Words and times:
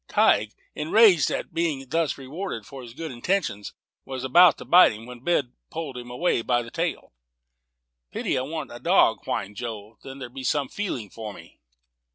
Tige, 0.07 0.53
enraged 0.73 1.29
at 1.29 1.53
being 1.53 1.87
thus 1.87 2.17
rewarded 2.17 2.65
for 2.65 2.81
his 2.81 2.95
good 2.95 3.11
intentions, 3.11 3.71
was 4.03 4.25
going 4.25 4.53
to 4.53 4.65
bite 4.65 4.93
him, 4.93 5.05
when 5.05 5.19
Ben 5.23 5.53
pulled 5.69 5.95
him 5.95 6.09
away 6.09 6.41
by 6.41 6.63
the 6.63 6.71
tail. 6.71 7.13
"Pity 8.11 8.35
I 8.35 8.41
wan't 8.41 8.71
a 8.73 8.79
dog," 8.79 9.23
whined 9.25 9.57
Joe; 9.57 9.99
"then 10.01 10.17
there'd 10.17 10.33
be 10.33 10.43
some 10.43 10.69
feeling 10.69 11.11
for 11.11 11.33
me." 11.35 11.59